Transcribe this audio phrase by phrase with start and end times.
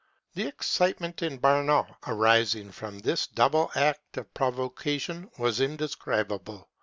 [0.33, 6.65] The excitement in Bernau arising from this double act of provocation was indes cribable.